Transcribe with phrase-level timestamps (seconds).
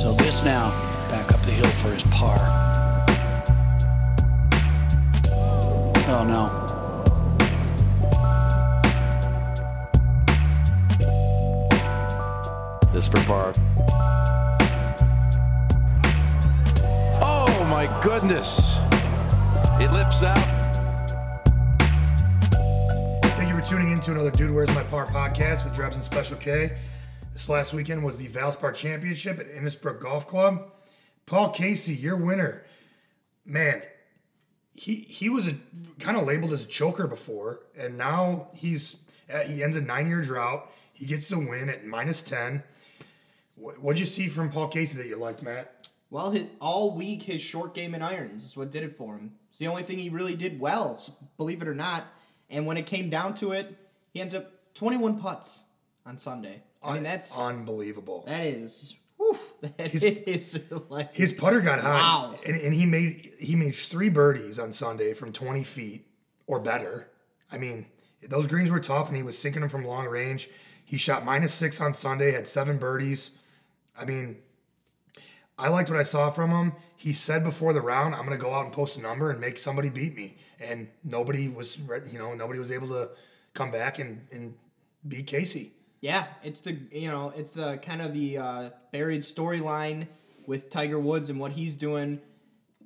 [0.00, 0.70] So this now
[1.10, 2.38] back up the hill for his par.
[6.06, 6.48] Oh no.
[12.92, 13.52] This for par.
[17.20, 18.76] Oh my goodness.
[19.80, 20.38] It lips out.
[23.36, 26.04] Thank you for tuning in to another Dude Where's My Par podcast with Drebs and
[26.04, 26.70] Special K.
[27.38, 30.72] This last weekend was the Valspar Championship at Innisbrook Golf Club.
[31.24, 32.64] Paul Casey, your winner.
[33.46, 33.80] Man,
[34.74, 35.54] he he was a
[36.00, 40.08] kind of labeled as a choker before, and now he's uh, he ends a nine
[40.08, 40.68] year drought.
[40.92, 42.64] He gets the win at minus ten.
[43.54, 45.86] What, what'd you see from Paul Casey that you liked, Matt?
[46.10, 49.34] Well, his, all week his short game in irons is what did it for him.
[49.50, 51.00] It's the only thing he really did well,
[51.36, 52.02] believe it or not.
[52.50, 53.76] And when it came down to it,
[54.10, 55.66] he ends up 21 putts
[56.04, 56.64] on Sunday.
[56.82, 58.24] I mean, that's unbelievable.
[58.28, 59.36] that is, whew,
[59.76, 62.34] that His- is like His putter got high, Wow.
[62.46, 66.06] and, and he made he makes three birdies on Sunday from twenty feet
[66.46, 67.10] or better.
[67.50, 67.86] I mean,
[68.28, 70.48] those greens were tough, and he was sinking them from long range.
[70.84, 73.36] He shot minus six on Sunday, had seven birdies.
[73.98, 74.36] I mean,
[75.58, 76.72] I liked what I saw from him.
[76.96, 79.40] He said before the round, "I'm going to go out and post a number and
[79.40, 81.78] make somebody beat me," and nobody was,
[82.10, 83.10] you know, nobody was able to
[83.54, 84.54] come back and and
[85.06, 85.72] beat Casey.
[86.00, 90.06] Yeah, it's the you know it's the kind of the uh, buried storyline
[90.46, 92.20] with Tiger Woods and what he's doing.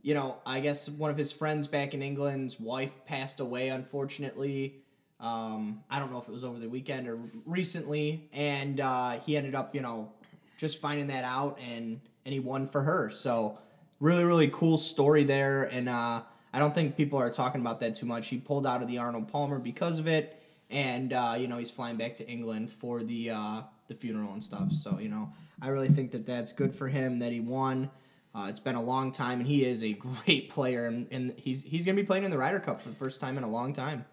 [0.02, 4.82] You know, I guess one of his friends back in England's wife passed away, unfortunately.
[5.20, 9.36] Um, I don't know if it was over the weekend or recently, and uh, he
[9.36, 10.10] ended up you know
[10.56, 13.10] just finding that out and and he won for her.
[13.10, 13.58] So
[14.00, 16.22] really really cool story there, and uh,
[16.54, 18.28] I don't think people are talking about that too much.
[18.28, 20.41] He pulled out of the Arnold Palmer because of it
[20.72, 24.42] and uh, you know he's flying back to England for the uh, the funeral and
[24.42, 24.72] stuff.
[24.72, 27.90] So you know I really think that that's good for him that he won.
[28.34, 29.92] Uh, it's been a long time, and he is a
[30.24, 32.94] great player, and, and he's he's gonna be playing in the Ryder Cup for the
[32.94, 34.06] first time in a long time.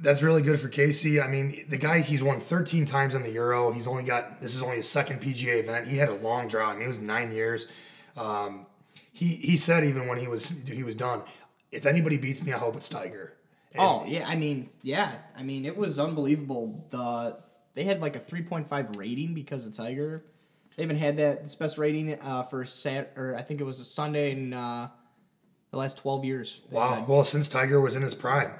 [0.00, 1.20] That's really good for Casey.
[1.20, 3.72] I mean, the guy he's won 13 times on the Euro.
[3.72, 5.88] He's only got this is only his second PGA event.
[5.88, 6.70] He had a long drought.
[6.70, 7.66] I mean, it was nine years.
[8.16, 8.66] Um,
[9.12, 11.22] he he said even when he was he was done,
[11.72, 13.32] if anybody beats me, I hope it's Tiger.
[13.78, 16.86] Oh yeah, I mean yeah, I mean it was unbelievable.
[16.90, 17.38] The
[17.74, 20.24] they had like a three point five rating because of Tiger.
[20.76, 23.80] They haven't had that this best rating uh, for Sat or I think it was
[23.80, 24.88] a Sunday in uh,
[25.70, 26.60] the last twelve years.
[26.70, 26.88] Wow.
[26.88, 27.08] said.
[27.08, 28.52] Well, since Tiger was in his prime,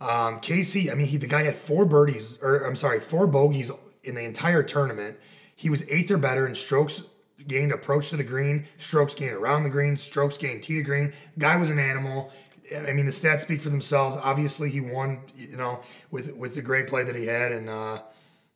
[0.00, 0.90] um, Casey.
[0.90, 3.70] I mean, he the guy had four birdies, or I'm sorry, four bogeys
[4.02, 5.18] in the entire tournament.
[5.54, 7.10] He was eighth or better in strokes
[7.46, 11.12] gained approach to the green, strokes gained around the green, strokes gained tee to green.
[11.38, 12.32] Guy was an animal.
[12.74, 14.16] I mean, the stats speak for themselves.
[14.16, 15.20] Obviously, he won.
[15.36, 18.00] You know, with with the great play that he had, and uh,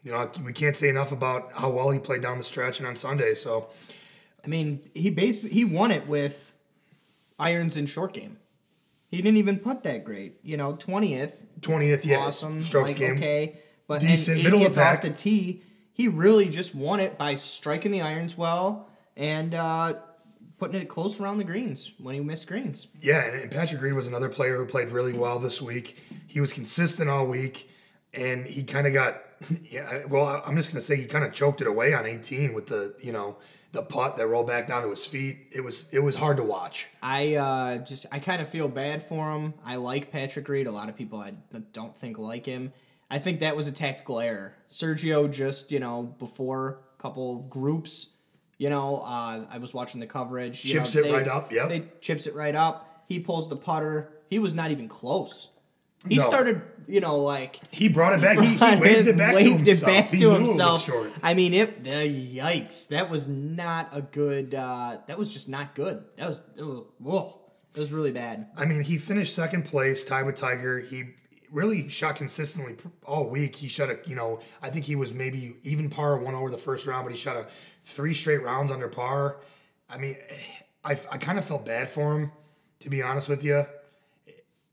[0.03, 2.89] you know, we can't say enough about how well he played down the stretch and
[2.89, 3.35] on Sunday.
[3.35, 3.69] So,
[4.45, 6.57] I mean, he basically he won it with
[7.39, 8.39] irons and short game.
[9.09, 10.39] He didn't even putt that great.
[10.43, 13.17] You know, twentieth, twentieth, yeah, awesome, strokes like game.
[13.17, 13.57] okay,
[13.87, 15.63] but Decent, and middle of 80th the off the tee.
[15.93, 19.95] He really just won it by striking the irons well and uh,
[20.61, 22.87] putting it close around the greens when he missed greens.
[23.01, 25.99] Yeah, and, Patrick Reed was another player who played really well this week.
[26.29, 27.69] He was consistent all week,
[28.15, 29.23] and he kind of got.
[29.65, 32.67] Yeah, well, I'm just gonna say he kind of choked it away on 18 with
[32.67, 33.39] the you know
[33.73, 35.47] the putt that rolled back down to his feet.
[35.51, 36.89] It was it was hard to watch.
[37.03, 39.55] I uh, just I kind of feel bad for him.
[39.65, 40.67] I like Patrick Reed.
[40.67, 41.33] A lot of people I
[41.73, 42.75] don't think like him.
[43.11, 44.55] I think that was a tactical error.
[44.69, 48.17] Sergio just you know before a couple groups,
[48.61, 50.63] you know, uh, I was watching the coverage.
[50.67, 51.71] you Chips know, it right up, yep.
[51.71, 53.05] They chips it right up.
[53.09, 54.13] He pulls the putter.
[54.29, 55.49] He was not even close.
[56.07, 56.23] He No.
[56.23, 58.39] started, you know, like He brought it back.
[58.39, 59.83] He, he waved it back to himself.
[59.83, 61.13] it back He to knew it.
[61.23, 61.85] I mean, it.
[61.85, 62.89] The yikes!
[62.89, 64.55] That was not a good.
[64.55, 66.05] Uh, that was just not good.
[66.19, 66.43] That was.
[66.59, 67.35] It was,
[67.75, 68.49] it was really bad.
[68.59, 70.81] I mean, he finished second place, tied with Tiger.
[70.81, 71.05] He
[71.53, 73.57] really shot consistently all week.
[73.57, 76.59] He shot a, you know, I think he was maybe even par one over the
[76.59, 77.47] first round, but he shot a
[77.83, 79.41] three straight rounds under par.
[79.89, 80.17] I mean,
[80.85, 82.33] I, I kind of felt bad for him,
[82.81, 83.67] to be honest with you.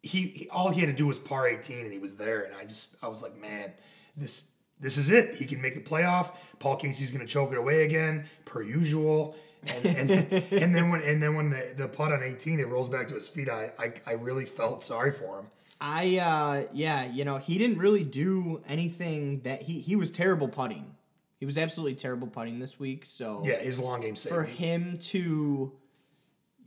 [0.03, 2.55] He, he all he had to do was par 18 and he was there and
[2.55, 3.73] I just I was like, man,
[4.15, 5.35] this this is it.
[5.35, 6.35] He can make the playoff.
[6.59, 9.35] Paul Casey's going to choke it away again, per usual.
[9.83, 10.11] And, and,
[10.51, 13.15] and then when and then when the, the putt on 18 it rolls back to
[13.15, 15.47] his feet, I, I I really felt sorry for him.
[15.81, 20.47] I uh yeah, you know, he didn't really do anything that he he was terrible
[20.47, 20.96] putting.
[21.39, 25.73] He was absolutely terrible putting this week, so Yeah, his long game for him to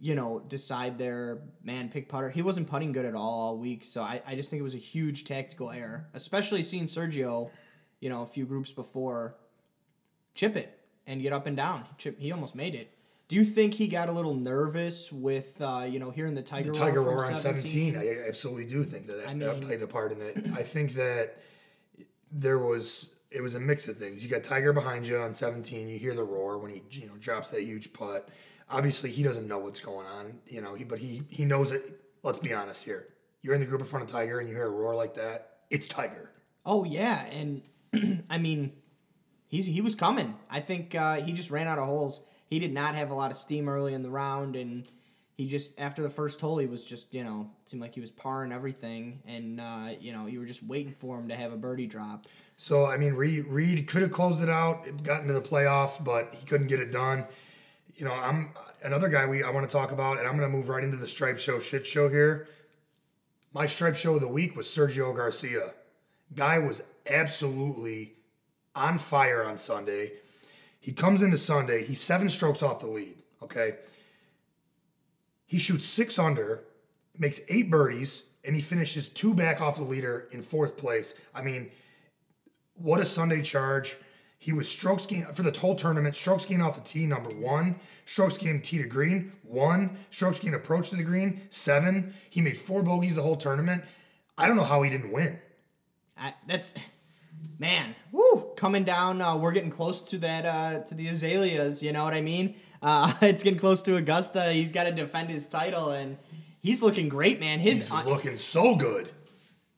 [0.03, 2.31] you know, decide their man pick putter.
[2.31, 4.75] He wasn't putting good at all all week, so I, I just think it was
[4.75, 6.09] a huge tactical error.
[6.15, 7.51] Especially seeing Sergio,
[8.01, 9.37] you know, a few groups before
[10.35, 11.85] chip it and get up and down.
[11.99, 12.91] Chip he almost made it.
[13.29, 16.73] Do you think he got a little nervous with uh, you know hearing the Tiger
[16.73, 19.83] the Tiger roar, roar on 17, I absolutely do think that that, I that played
[19.83, 20.39] a part in it.
[20.55, 21.37] I think that
[22.33, 24.25] there was it was a mix of things.
[24.25, 25.89] You got Tiger behind you on 17.
[25.89, 28.29] You hear the roar when he you know drops that huge putt.
[28.69, 30.75] Obviously, he doesn't know what's going on, you know.
[30.75, 32.01] He but he he knows it.
[32.23, 33.09] Let's be honest here.
[33.43, 35.61] You're in the group in front of Tiger and you hear a roar like that.
[35.71, 36.31] It's Tiger.
[36.67, 37.63] Oh yeah, and
[38.31, 38.73] I mean,
[39.49, 40.37] he's he was coming.
[40.51, 42.25] I think uh, he just ran out of holes.
[42.49, 44.85] He did not have a lot of steam early in the round, and
[45.37, 48.11] he just after the first hole, he was just you know seemed like he was
[48.11, 51.57] parring everything, and uh, you know you were just waiting for him to have a
[51.57, 52.27] birdie drop.
[52.61, 56.35] So I mean, Reed, Reed could have closed it out, gotten to the playoff, but
[56.35, 57.25] he couldn't get it done.
[57.97, 58.51] You know, I'm
[58.83, 60.99] another guy we I want to talk about, and I'm going to move right into
[60.99, 62.49] the stripe show shit show here.
[63.55, 65.73] My stripe show of the week was Sergio Garcia.
[66.37, 68.13] Guy was absolutely
[68.77, 70.13] on fire on Sunday.
[70.81, 73.15] He comes into Sunday, he's seven strokes off the lead.
[73.43, 73.77] Okay,
[75.47, 76.61] he shoots six under,
[77.19, 81.19] makes eight birdies, and he finishes two back off the leader in fourth place.
[81.35, 81.71] I mean
[82.83, 83.97] what a Sunday charge.
[84.39, 86.17] He was strokes gained for the whole tournament.
[86.17, 87.79] Strokes gained off the tee, number one.
[88.07, 89.99] Strokes gained tee to green, one.
[90.09, 92.15] Strokes gained approach to the green, seven.
[92.31, 93.85] He made four bogeys the whole tournament.
[94.39, 95.39] I don't know how he didn't win.
[96.17, 96.75] I, that's
[97.59, 99.21] man, woo, coming down.
[99.21, 101.83] Uh, we're getting close to that uh, to the azaleas.
[101.83, 102.55] You know what I mean?
[102.83, 104.53] Uh, it's getting close to Augusta.
[104.53, 106.17] He's got to defend his title, and
[106.63, 107.59] he's looking great, man.
[107.59, 109.11] His He's uh, looking so good.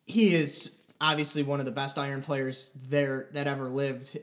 [0.06, 4.16] he is obviously one of the best iron players there that ever lived.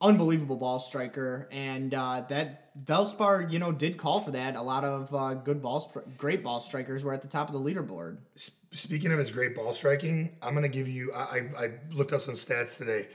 [0.00, 4.54] Unbelievable ball striker, and uh, that Valspar, you know, did call for that.
[4.54, 7.52] A lot of uh, good ball, stri- great ball strikers were at the top of
[7.52, 8.18] the leaderboard.
[8.36, 11.12] Speaking of his great ball striking, I'm gonna give you.
[11.12, 13.08] I, I I looked up some stats today.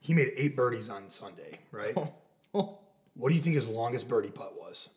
[0.00, 1.94] He made eight birdies on Sunday, right?
[2.52, 4.88] what do you think his longest birdie putt was?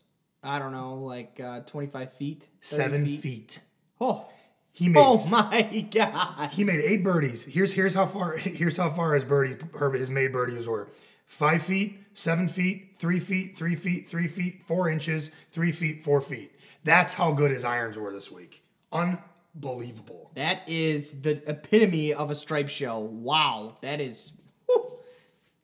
[0.42, 3.60] I don't know, like uh, twenty five feet, 30 Seven feet.
[4.00, 4.30] Oh,
[4.74, 6.50] He made oh my god!
[6.52, 7.46] He made eight birdies.
[7.46, 10.90] Here's here's how far here's how far his birdie her, his made birdies were.
[11.28, 16.22] Five feet, seven feet, three feet, three feet, three feet, four inches, three feet, four
[16.22, 16.52] feet.
[16.84, 18.64] That's how good his irons were this week.
[18.92, 20.32] Unbelievable.
[20.36, 23.00] That is the epitome of a stripe show.
[23.00, 24.40] Wow, that is.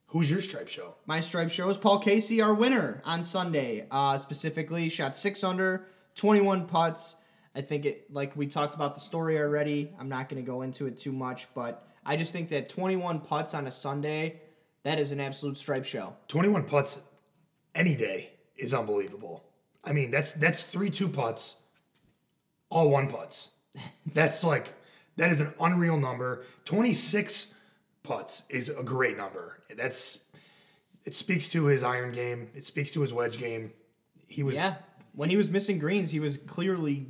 [0.07, 0.95] Who's your stripe show?
[1.05, 3.85] My stripe show is Paul Casey, our winner on Sunday.
[3.91, 5.85] Uh, specifically, shot six under,
[6.15, 7.17] 21 putts.
[7.56, 9.92] I think it, like we talked about the story already.
[10.00, 13.22] I'm not going to go into it too much, but I just think that 21
[13.22, 14.42] putts on a Sunday,
[14.84, 16.16] that is an absolute stripe show.
[16.28, 17.10] 21 putts
[17.75, 19.44] any day is unbelievable.
[19.84, 21.63] I mean, that's that's three two putts,
[22.69, 23.54] all one putts.
[24.12, 24.74] That's like
[25.18, 26.44] that is an unreal number.
[26.66, 27.54] 26
[28.04, 29.62] putts is a great number.
[29.78, 30.25] That's
[31.06, 32.50] it speaks to his iron game.
[32.56, 33.72] It speaks to his wedge game.
[34.28, 34.75] He was Yeah.
[35.13, 37.07] When he was missing greens, he was clearly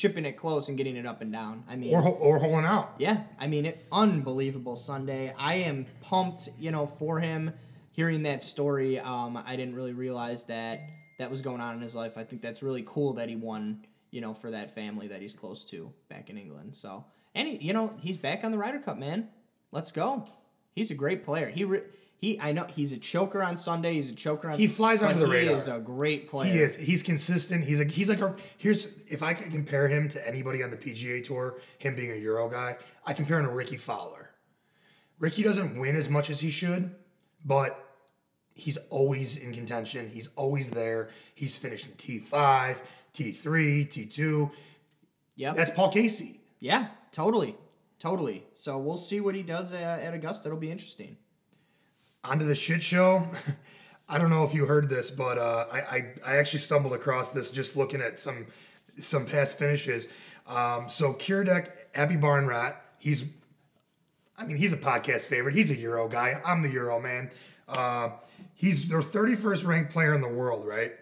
[0.00, 1.62] chipping it close and getting it up and down.
[1.68, 2.94] I mean, or or holing out.
[2.98, 5.32] Yeah, I mean, it, unbelievable Sunday.
[5.38, 7.52] I am pumped, you know, for him.
[7.92, 10.78] Hearing that story, um, I didn't really realize that
[11.18, 12.16] that was going on in his life.
[12.16, 15.34] I think that's really cool that he won, you know, for that family that he's
[15.34, 16.76] close to back in England.
[16.76, 17.04] So,
[17.34, 19.28] and he, you know, he's back on the Ryder Cup, man.
[19.70, 20.26] Let's go.
[20.72, 21.48] He's a great player.
[21.50, 21.82] He, re-
[22.20, 23.94] he, I know he's a choker on Sunday.
[23.94, 24.58] He's a choker on.
[24.58, 25.56] He flies under the he radar.
[25.56, 26.52] is a great player.
[26.52, 26.76] He is.
[26.76, 27.64] He's consistent.
[27.64, 30.76] He's like he's like a here's if I could compare him to anybody on the
[30.76, 34.28] PGA tour, him being a Euro guy, I compare him to Rickie Fowler.
[35.18, 36.94] Rickie doesn't win as much as he should,
[37.42, 37.82] but
[38.52, 40.10] he's always in contention.
[40.10, 41.08] He's always there.
[41.34, 42.82] He's finishing T five,
[43.14, 44.50] T three, T two.
[45.36, 46.38] Yeah, That's Paul Casey.
[46.58, 47.56] Yeah, totally,
[47.98, 48.44] totally.
[48.52, 50.48] So we'll see what he does at Augusta.
[50.48, 51.16] It'll be interesting.
[52.22, 53.26] Onto the shit show.
[54.08, 57.30] I don't know if you heard this, but uh, I, I I actually stumbled across
[57.30, 58.46] this just looking at some
[58.98, 60.12] some past finishes.
[60.46, 63.30] Um, so Kiradek, Abby Barnrat, he's,
[64.36, 65.54] I mean, he's a podcast favorite.
[65.54, 66.40] He's a Euro guy.
[66.44, 67.30] I'm the Euro man.
[67.68, 68.10] Uh,
[68.54, 70.92] he's their 31st ranked player in the world, right?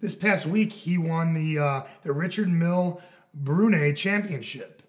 [0.00, 3.02] This past week, he won the uh, the Richard Mille
[3.34, 4.82] Brunei Championship.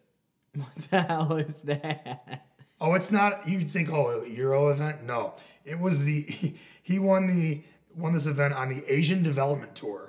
[0.54, 2.46] What the hell is that?
[2.84, 3.48] Oh, it's not.
[3.48, 5.04] You think oh a Euro event?
[5.04, 6.24] No, it was the
[6.84, 7.62] he won the
[7.96, 10.08] won this event on the Asian Development Tour.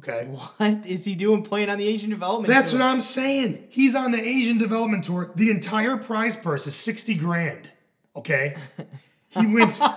[0.00, 2.80] Okay, What is he doing playing on the Asian Development that's Tour?
[2.80, 3.64] what I'm saying.
[3.70, 5.32] He's on the Asian Development Tour.
[5.34, 7.70] The entire prize purse is sixty grand.
[8.16, 8.56] Okay,
[9.30, 9.80] he wins.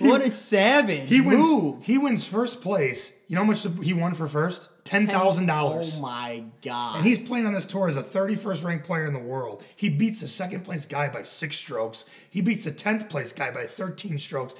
[0.00, 1.40] What a savage He wins.
[1.40, 1.84] move.
[1.84, 3.17] He wins first place.
[3.28, 4.70] You know how much he won for first?
[4.84, 5.98] Ten thousand dollars.
[5.98, 6.96] Oh my god.
[6.96, 9.62] And he's playing on this tour as a 31st ranked player in the world.
[9.76, 12.08] He beats the second place guy by six strokes.
[12.30, 14.54] He beats the 10th place guy by 13 strokes.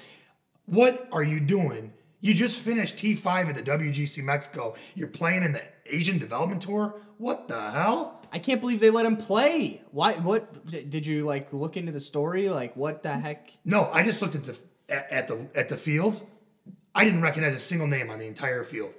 [0.67, 4.75] What are you doing You just finished T5 at the WGC Mexico.
[4.95, 6.95] You're playing in the Asian Development Tour?
[7.17, 8.21] What the hell?
[8.33, 9.81] I can't believe they let him play.
[9.93, 10.13] Why?
[10.13, 12.51] What did you like look into the story?
[12.51, 13.51] Like what the heck?
[13.65, 14.59] No, I just looked at the
[14.91, 16.21] at, at the at the field.
[16.99, 18.95] I didn't recognize a single name on the entire field.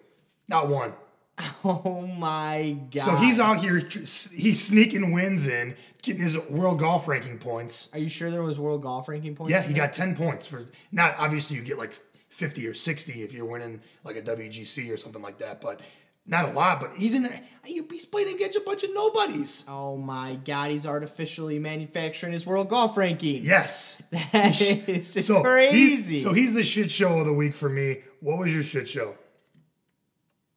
[0.48, 0.94] Not one.
[1.64, 3.02] Oh my god!
[3.02, 7.90] So he's out here, he's sneaking wins in, getting his world golf ranking points.
[7.94, 9.52] Are you sure there was world golf ranking points?
[9.52, 11.94] Yeah, he got 10 points for not obviously you get like
[12.30, 15.80] 50 or 60 if you're winning like a WGC or something like that, but
[16.26, 16.80] not a lot.
[16.80, 19.66] But he's in there, he's playing against a bunch of nobodies.
[19.68, 20.72] Oh my god!
[20.72, 23.42] He's artificially manufacturing his world golf ranking.
[23.44, 24.04] Yes.
[24.32, 26.14] That is So crazy.
[26.16, 28.00] He's, so he's the shit show of the week for me.
[28.20, 29.16] What was your shit show?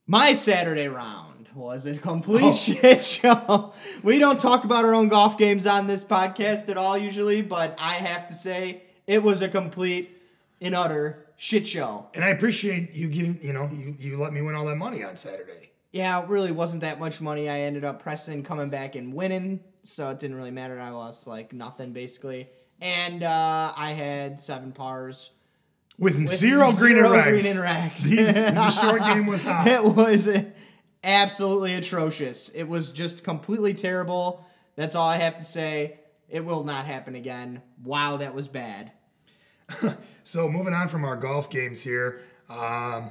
[0.06, 2.54] My Saturday round was a complete Oh.
[2.54, 3.72] shit show.
[4.02, 7.76] We don't talk about our own golf games on this podcast at all usually, but
[7.78, 10.10] I have to say it was a complete
[10.60, 12.06] and utter shit show.
[12.14, 15.02] And I appreciate you giving, you know, you, you let me win all that money
[15.02, 15.72] on Saturday.
[15.90, 17.48] Yeah, it really wasn't that much money.
[17.48, 20.78] I ended up pressing, coming back and winning, so it didn't really matter.
[20.78, 22.48] I lost like nothing basically.
[22.80, 25.32] And uh, I had seven pars.
[25.98, 27.90] With, with zero, green and zero green and.
[27.96, 29.66] These- the short game was hot.
[29.66, 30.28] It was
[31.02, 32.50] absolutely atrocious.
[32.50, 34.46] It was just completely terrible.
[34.76, 35.98] That's all I have to say.
[36.28, 37.62] It will not happen again.
[37.82, 38.92] Wow, that was bad.
[40.24, 43.10] So moving on from our golf games here, um,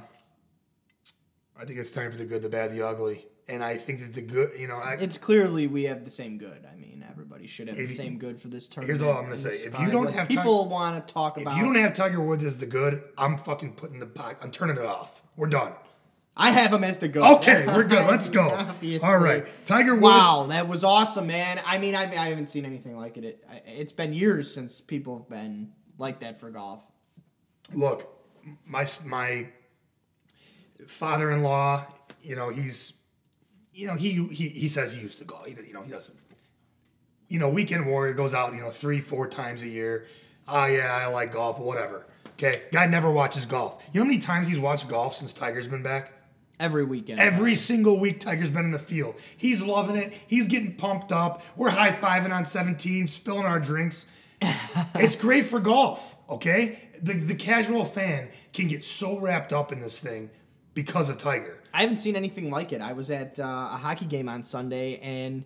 [1.58, 4.14] I think it's time for the good, the bad, the ugly, and I think that
[4.14, 6.66] the good, you know, I, It's clearly we have the same good.
[6.70, 8.88] I mean, everybody should have the same good for this tournament.
[8.98, 9.50] Here's all I'm gonna say.
[9.50, 12.44] If you don't have people want to talk about, if you don't have Tiger Woods
[12.44, 14.38] as the good, I'm fucking putting the pot.
[14.40, 15.22] I'm turning it off.
[15.36, 15.72] We're done.
[16.34, 17.22] I have him as the good.
[17.38, 18.06] Okay, we're good.
[18.10, 18.48] Let's go.
[18.50, 19.06] Obviously.
[19.06, 20.04] All right, Tiger Woods.
[20.04, 21.60] Wow, that was awesome, man.
[21.66, 23.24] I mean, I, I haven't seen anything like it.
[23.24, 23.44] it.
[23.66, 26.90] It's been years since people have been like that for golf.
[27.74, 28.08] Look,
[28.66, 29.48] my my
[30.86, 31.86] father-in-law,
[32.22, 33.02] you know, he's,
[33.72, 35.46] you know, he he he says he used to golf.
[35.46, 36.18] He, you know, he doesn't.
[37.28, 40.06] You know, weekend warrior goes out, you know, three four times a year.
[40.46, 42.06] Oh yeah, I like golf, whatever.
[42.32, 43.88] Okay, guy never watches golf.
[43.92, 46.12] You know how many times he's watched golf since Tiger's been back?
[46.58, 47.18] Every weekend.
[47.18, 49.16] Every single week, Tiger's been in the field.
[49.36, 50.12] He's loving it.
[50.12, 51.42] He's getting pumped up.
[51.56, 54.10] We're high fiving on 17, spilling our drinks.
[54.94, 56.78] it's great for golf, okay?
[57.02, 60.30] The, the casual fan can get so wrapped up in this thing
[60.74, 61.58] because of Tiger.
[61.74, 62.80] I haven't seen anything like it.
[62.80, 63.42] I was at uh,
[63.72, 65.44] a hockey game on Sunday, and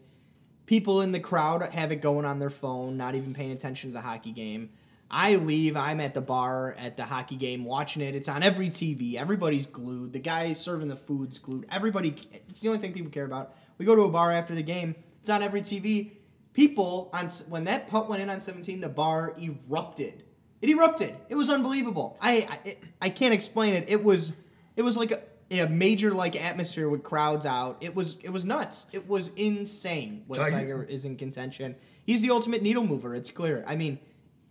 [0.66, 3.94] people in the crowd have it going on their phone, not even paying attention to
[3.94, 4.70] the hockey game.
[5.10, 5.76] I leave.
[5.76, 8.16] I'm at the bar at the hockey game watching it.
[8.16, 9.14] It's on every TV.
[9.14, 10.12] Everybody's glued.
[10.12, 11.66] The guy serving the food's glued.
[11.70, 12.14] Everybody.
[12.48, 13.54] It's the only thing people care about.
[13.78, 14.96] We go to a bar after the game.
[15.20, 16.12] It's on every TV.
[16.54, 20.24] People on when that putt went in on 17, the bar erupted.
[20.62, 21.14] It erupted.
[21.28, 22.16] It was unbelievable.
[22.20, 23.88] I I, it, I can't explain it.
[23.88, 24.36] It was
[24.76, 27.78] it was like a, a major like atmosphere with crowds out.
[27.80, 28.86] It was it was nuts.
[28.92, 31.76] It was insane when Tiger- Tiger is in contention.
[32.04, 33.14] He's the ultimate needle mover.
[33.14, 33.64] It's clear.
[33.66, 33.98] I mean,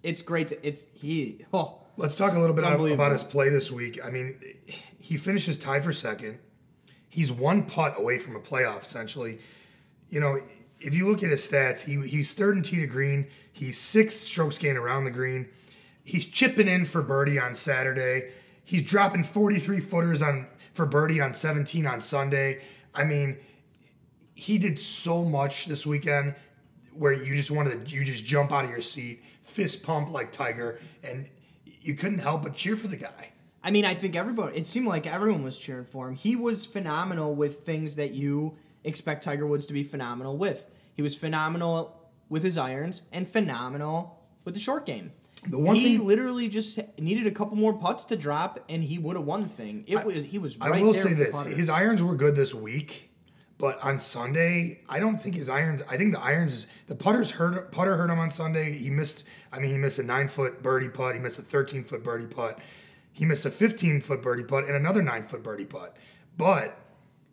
[0.03, 0.50] it's great.
[0.50, 1.45] To, it's he.
[1.53, 4.03] Oh, Let's talk a little bit about his play this week.
[4.03, 4.38] I mean,
[5.00, 6.39] he finishes tied for second.
[7.07, 9.39] He's one putt away from a playoff, essentially.
[10.09, 10.38] You know,
[10.81, 13.27] if you look at his stats, he he's third in tee to green.
[13.53, 15.47] He's sixth strokes gained around the green.
[16.05, 18.31] He's chipping in for birdie on Saturday.
[18.63, 22.62] He's dropping 43 footers on for birdie on 17 on Sunday.
[22.93, 23.38] I mean,
[24.35, 26.35] he did so much this weekend
[26.93, 30.31] where you just wanted to you just jump out of your seat, fist pump like
[30.31, 31.27] Tiger, and
[31.65, 33.31] you couldn't help but cheer for the guy.
[33.63, 34.57] I mean, I think everybody.
[34.57, 36.15] It seemed like everyone was cheering for him.
[36.15, 40.69] He was phenomenal with things that you expect Tiger Woods to be phenomenal with.
[40.93, 45.12] He was phenomenal with his irons and phenomenal with the short game.
[45.47, 48.97] The one he thing- literally just needed a couple more putts to drop, and he
[48.97, 49.83] would have won the thing.
[49.87, 50.57] It was he was.
[50.57, 53.11] Right I will say this: his irons were good this week,
[53.57, 55.81] but on Sunday, I don't think his irons.
[55.89, 57.71] I think the irons, the putters hurt.
[57.71, 58.73] Putter hurt him on Sunday.
[58.73, 59.23] He missed.
[59.51, 61.15] I mean, he missed a nine foot birdie putt.
[61.15, 62.59] He missed a thirteen foot birdie putt.
[63.13, 65.95] He missed a fifteen foot birdie putt and another nine foot birdie putt.
[66.37, 66.77] But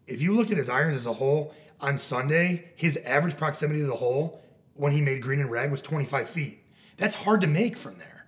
[0.06, 3.86] if you look at his irons as a whole on Sunday, his average proximity to
[3.86, 4.40] the hole
[4.74, 6.61] when he made green and rag was twenty five feet.
[7.02, 8.26] That's hard to make from there.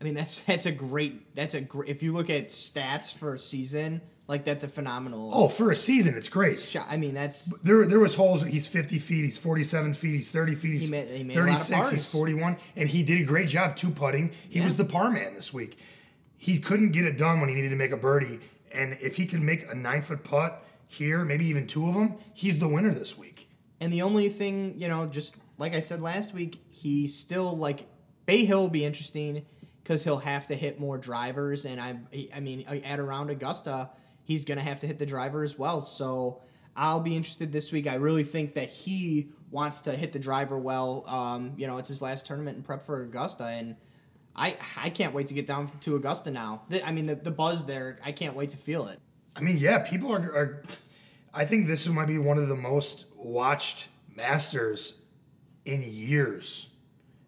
[0.00, 1.34] I mean, that's that's a great.
[1.34, 1.88] That's a great.
[1.88, 5.76] If you look at stats for a season, like that's a phenomenal Oh, for a
[5.76, 6.56] season, it's great.
[6.56, 6.86] shot.
[6.90, 8.42] I mean, that's There, there was holes.
[8.44, 9.24] He's fifty feet.
[9.24, 10.14] He's forty-seven feet.
[10.16, 10.72] He's thirty feet.
[10.72, 11.90] He's He made- he made a lot of thirty-six.
[11.90, 14.32] He's forty-one, and he did a great job two putting.
[14.48, 15.78] He was the par man this week.
[16.36, 18.40] He couldn't get it done when he needed to make a birdie,
[18.72, 22.58] and if he could make a nine-foot putt here, maybe even two of them, he's
[22.58, 23.48] the winner this week.
[23.80, 27.86] And the only thing, you know, just like I said last week, he still like
[28.26, 29.44] Bay Hill will be interesting.
[29.82, 31.98] because he'll have to hit more drivers, and I
[32.34, 33.90] I mean at around Augusta
[34.24, 35.80] he's gonna have to hit the driver as well.
[35.80, 36.40] So
[36.76, 37.86] I'll be interested this week.
[37.86, 41.04] I really think that he wants to hit the driver well.
[41.06, 43.76] Um, you know, it's his last tournament in prep for Augusta, and
[44.34, 46.62] I I can't wait to get down to Augusta now.
[46.68, 48.98] The, I mean, the, the buzz there, I can't wait to feel it.
[49.34, 50.62] I mean, yeah, people are, are.
[51.34, 55.02] I think this might be one of the most watched Masters
[55.64, 56.70] in years.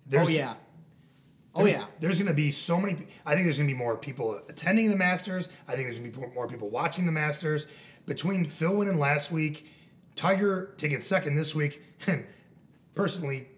[0.06, 0.54] There's, oh yeah.
[1.54, 1.84] Oh yeah.
[2.00, 2.94] There's going to be so many.
[3.24, 5.48] I think there's going to be more people attending the Masters.
[5.68, 7.66] I think there's going to be more people watching the Masters.
[8.06, 9.68] Between Phil winning last week,
[10.14, 12.26] Tiger taking second this week, and
[12.94, 13.48] personally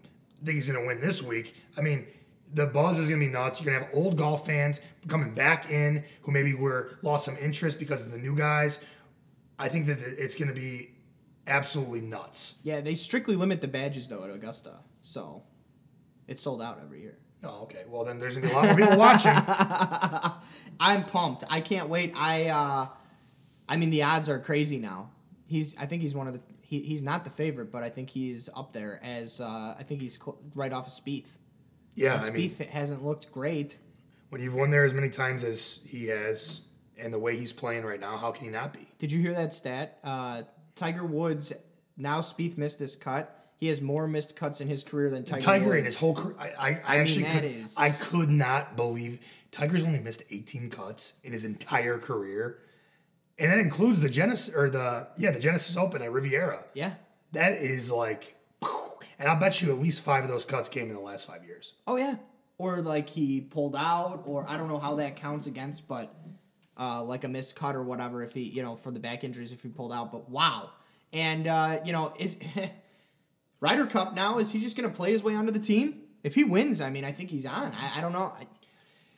[0.47, 1.55] think he's going to win this week.
[1.77, 2.07] I mean,
[2.55, 3.61] the buzz is going to be nuts.
[3.61, 7.37] You're going to have old golf fans coming back in who maybe were lost some
[7.39, 8.85] interest because of the new guys.
[9.59, 10.91] I think that it's going to be
[11.47, 12.59] absolutely nuts.
[12.63, 15.43] Yeah, they strictly limit the badges though at Augusta, so
[16.29, 17.19] it's sold out every year.
[17.47, 17.85] Oh, okay.
[17.89, 19.33] Well, then there's to be a lot more people watching.
[20.81, 21.45] I'm pumped.
[21.49, 22.13] I can't wait.
[22.17, 22.87] I uh
[23.69, 25.11] I mean the odds are crazy now.
[25.47, 28.11] He's I think he's one of the he, he's not the favorite, but I think
[28.11, 31.29] he's up there as uh, I think he's cl- right off of Spieth.
[31.95, 33.79] Yeah, And I mean, Spieth hasn't looked great.
[34.31, 36.63] when you've won there as many times as he has,
[36.99, 38.89] and the way he's playing right now, how can he not be?
[38.99, 39.99] Did you hear that stat?
[40.03, 40.43] Uh,
[40.75, 41.53] Tiger Woods
[41.97, 43.46] now Spieth missed this cut.
[43.57, 45.41] He has more missed cuts in his career than Tiger.
[45.41, 45.79] Tiger Woods.
[45.79, 48.77] in his whole career, I, I, I, mean, actually that could, is- I could not
[48.77, 49.21] believe
[49.51, 52.59] Tiger's only missed 18 cuts in his entire career,
[53.39, 56.65] and that includes the Genesis or the yeah the Genesis Open at Riviera.
[56.75, 56.95] yeah.
[57.33, 58.37] That is like,
[59.19, 61.45] and I'll bet you at least five of those cuts came in the last five
[61.45, 61.75] years.
[61.87, 62.17] Oh yeah.
[62.59, 66.15] Or like he pulled out, or I don't know how that counts against, but
[66.79, 68.23] uh, like a missed cut or whatever.
[68.23, 70.13] If he, you know, for the back injuries, if he pulled out.
[70.13, 70.71] But wow.
[71.13, 72.39] And uh, you know, is
[73.61, 74.39] Ryder Cup now?
[74.39, 76.03] Is he just gonna play his way onto the team?
[76.23, 77.73] If he wins, I mean, I think he's on.
[77.73, 78.25] I, I don't know.
[78.25, 78.47] I,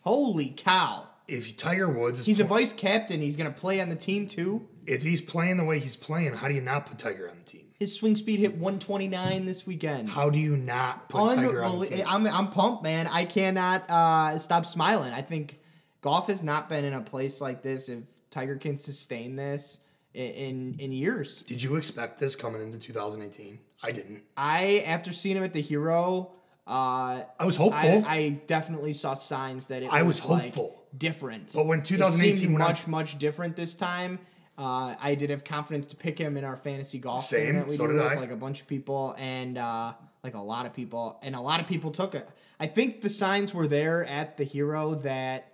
[0.02, 1.04] holy cow!
[1.26, 3.20] If Tiger Woods is He's a vice captain.
[3.20, 4.66] He's gonna play on the team too.
[4.86, 7.44] if he's playing the way he's playing, how do you not put Tiger on the
[7.44, 7.64] team?
[7.78, 10.08] His swing speed hit 129 this weekend.
[10.08, 12.04] How do you not put Tiger on the team?
[12.08, 13.06] I'm I'm pumped, man.
[13.06, 15.12] I cannot uh, stop smiling.
[15.12, 15.60] I think
[16.00, 17.88] golf has not been in a place like this.
[17.88, 23.58] If Tiger can sustain this in, in years, Did you expect this coming into 2018?
[23.82, 24.24] I didn't.
[24.36, 26.32] I after seeing him at the Hero,
[26.66, 28.04] uh, I was hopeful.
[28.06, 30.82] I, I definitely saw signs that it I was, was like, hopeful.
[30.96, 31.52] different.
[31.54, 34.18] But when It 2018 seemed when I- much much different this time.
[34.60, 37.68] Uh, I did have confidence to pick him in our fantasy golf Same, thing that
[37.68, 38.16] we so do did with I.
[38.16, 39.92] like a bunch of people and uh,
[40.24, 42.28] like a lot of people and a lot of people took it.
[42.58, 45.46] I think the signs were there at the hero that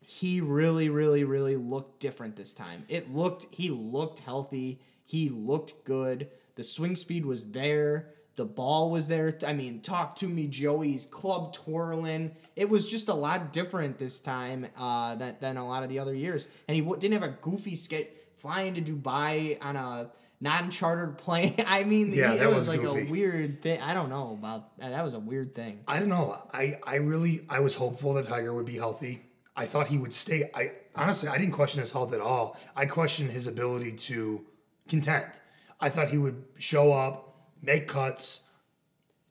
[0.00, 2.84] he really, really, really looked different this time.
[2.88, 4.80] It looked he looked healthy.
[5.04, 6.28] He looked good.
[6.54, 8.10] The swing speed was there.
[8.36, 9.36] The ball was there.
[9.46, 12.34] I mean, talk to me, Joey's club twirling.
[12.56, 15.98] It was just a lot different this time uh, than, than a lot of the
[15.98, 16.48] other years.
[16.66, 20.10] And he w- didn't have a goofy skate flying to Dubai on a
[20.40, 21.54] non-chartered plane.
[21.66, 23.06] I mean, Yeah, he- that it was, was like goofy.
[23.08, 23.80] a weird thing.
[23.82, 24.90] I don't know about that.
[24.90, 25.80] That was a weird thing.
[25.86, 26.36] I don't know.
[26.54, 29.22] I, I really I was hopeful that Tiger would be healthy.
[29.54, 30.50] I thought he would stay.
[30.54, 32.58] I honestly I didn't question his health at all.
[32.74, 34.46] I questioned his ability to
[34.88, 35.26] contend.
[35.82, 38.46] I thought he would show up, make cuts,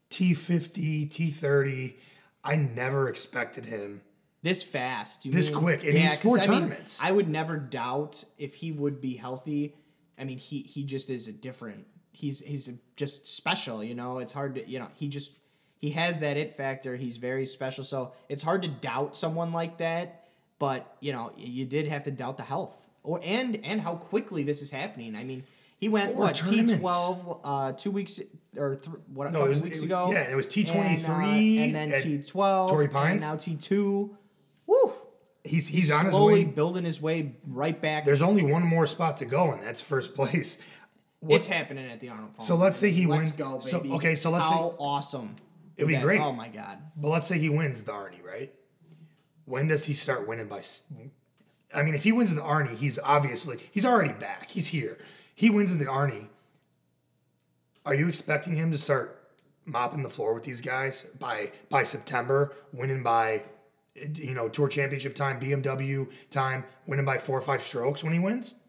[0.09, 1.97] T fifty, T thirty.
[2.43, 4.01] I never expected him.
[4.43, 5.57] This fast, you This mean?
[5.59, 6.99] quick, and he's 'cause, four I mean, tournaments.
[7.01, 9.75] I would never doubt if he would be healthy.
[10.19, 11.87] I mean, he he just is a different.
[12.11, 13.83] He's he's just special.
[13.83, 15.33] You know, it's hard to you know he just
[15.77, 16.95] he has that it factor.
[16.97, 17.83] He's very special.
[17.83, 20.27] So it's hard to doubt someone like that.
[20.59, 24.43] But you know, you did have to doubt the health or and and how quickly
[24.43, 25.15] this is happening.
[25.15, 25.43] I mean,
[25.81, 28.21] he went Four what T twelve uh, two weeks
[28.55, 30.11] or th- what a No, it couple was- weeks it- ago.
[30.13, 33.21] yeah, it was uh, T23 and, then T twelve, Torrey and Pines.
[33.23, 34.15] now T two.
[34.67, 34.93] Woo!
[35.43, 36.51] He's he's, on his slowly way.
[36.51, 38.05] building his way right back.
[38.05, 40.61] There's only one more spot to go, and that's first place.
[41.27, 42.47] it's happening at the Arnold Palmer.
[42.47, 45.35] So let's say he let's wins- Go, so- okay, so let's say- how awesome.
[45.77, 46.21] It'd be that- great.
[46.21, 46.77] Oh my god.
[46.95, 48.53] But let's say he wins the Arnie, right?
[49.45, 50.61] When does he start winning by?
[51.73, 54.51] I mean, if he wins the Arnie, he's obviously he's already back.
[54.51, 54.97] He's here.
[55.41, 56.27] He wins in the Arnie.
[57.83, 59.17] Are you expecting him to start
[59.65, 63.45] mopping the floor with these guys by by September, winning by
[63.95, 68.19] you know tour championship time, BMW time, winning by four or five strokes when he
[68.19, 68.61] wins?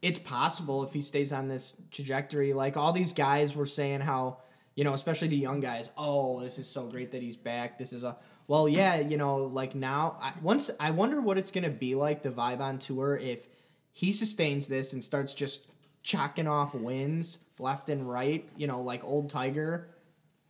[0.00, 2.54] it's possible if he stays on this trajectory.
[2.54, 4.38] Like all these guys were saying how,
[4.74, 7.78] you know, especially the young guys, oh, this is so great that he's back.
[7.78, 8.16] This is a
[8.46, 12.22] well, yeah, you know, like now I, once I wonder what it's gonna be like
[12.22, 13.48] the vibe on tour if
[13.92, 15.70] he sustains this and starts just
[16.04, 18.48] chalking off wins left and right.
[18.56, 19.88] You know, like old Tiger,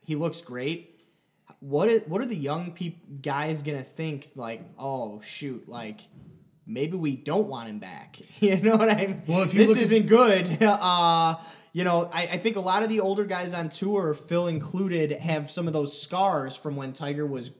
[0.02, 1.00] he looks great.
[1.60, 4.28] what are, what are the young peop- guys gonna think?
[4.36, 6.00] Like, oh shoot, like
[6.66, 8.18] maybe we don't want him back.
[8.40, 9.22] You know what I mean?
[9.26, 10.58] Well, if you this isn't good.
[10.62, 11.36] Uh,
[11.72, 15.10] you know, I, I think a lot of the older guys on tour, Phil included,
[15.12, 17.50] have some of those scars from when Tiger was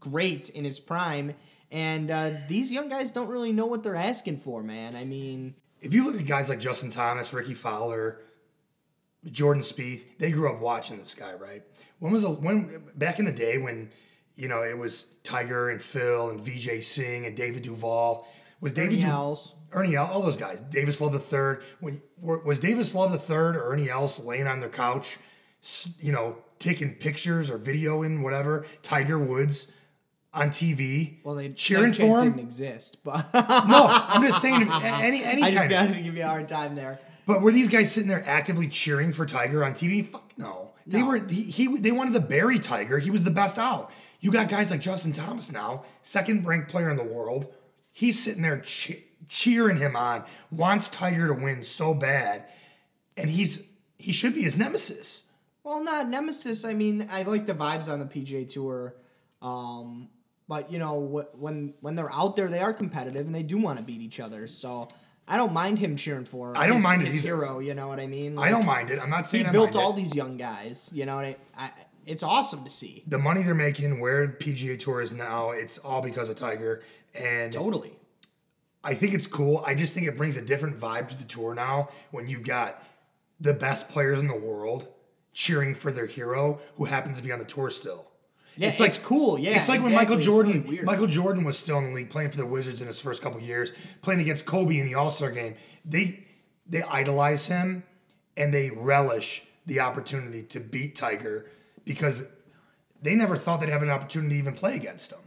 [0.00, 1.34] great in his prime.
[1.70, 4.96] And uh, these young guys don't really know what they're asking for, man.
[4.96, 8.20] I mean, If you look at guys like Justin Thomas, Rickie Fowler,
[9.30, 11.62] Jordan Spieth, they grew up watching this guy, right?
[11.98, 13.90] When was the when back in the day when
[14.34, 18.26] you know it was Tiger and Phil and Vijay Singh and David Duval
[18.60, 19.54] was David Ernie Du- Els.
[19.72, 21.62] Ernie Els, all those guys, Davis Love the third.
[21.80, 25.18] When were- was Davis Love the third or Ernie Els laying on their couch,
[25.98, 29.72] you know, taking pictures or videoing whatever Tiger Woods
[30.32, 32.32] on TV, well, they cheering for him?
[32.32, 36.22] didn't exist, but No, I'm just saying any any I just got to give you
[36.22, 36.98] a hard time there.
[37.26, 40.04] but were these guys sitting there actively cheering for Tiger on TV?
[40.04, 40.70] Fuck no.
[40.86, 41.06] They No.
[41.08, 42.98] were he, he they wanted to bury Tiger.
[42.98, 43.92] He was the best out.
[44.20, 47.52] You got guys like Justin Thomas now, second ranked player in the world.
[47.92, 52.44] He's sitting there che- cheering him on, wants Tiger to win so bad,
[53.16, 55.26] and he's he should be his nemesis.
[55.64, 56.64] Well, not nemesis.
[56.64, 58.94] I mean, I like the vibes on the PGA Tour,
[59.42, 60.08] um,
[60.50, 60.98] but you know,
[61.38, 64.18] when when they're out there, they are competitive and they do want to beat each
[64.18, 64.48] other.
[64.48, 64.88] So
[65.28, 66.56] I don't mind him cheering for.
[66.56, 67.36] I don't his, mind his either.
[67.36, 67.60] hero.
[67.60, 68.36] You know what I mean?
[68.36, 68.98] I don't mind it.
[69.00, 69.78] I'm not He saying I built mind it.
[69.78, 70.90] all these young guys.
[70.92, 71.70] You know, what I, I,
[72.04, 73.04] it's awesome to see.
[73.06, 75.50] the money they're making, where the PGA Tour is now.
[75.52, 76.82] It's all because of Tiger,
[77.14, 77.92] and Totally.
[78.82, 79.62] I think it's cool.
[79.64, 82.82] I just think it brings a different vibe to the tour now when you've got
[83.38, 84.88] the best players in the world
[85.32, 88.09] cheering for their hero who happens to be on the tour still.
[88.60, 89.38] Yeah, it's, cool.
[89.38, 89.94] Yeah, it's like when.
[89.94, 90.82] Michael Jordan really.
[90.82, 93.40] Michael Jordan was still in the league playing for the Wizards in his first couple
[93.40, 95.54] years, playing against Kobe in the All-Star game.
[95.84, 96.24] They
[96.66, 97.84] they idolize him
[98.36, 101.46] and they relish the opportunity to beat Tiger
[101.84, 102.28] because
[103.00, 105.20] they never thought they'd have an opportunity to even play against him.